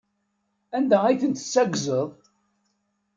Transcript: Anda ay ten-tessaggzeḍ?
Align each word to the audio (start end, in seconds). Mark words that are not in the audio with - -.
Anda 0.77 0.97
ay 1.05 1.17
ten-tessaggzeḍ? 1.21 2.09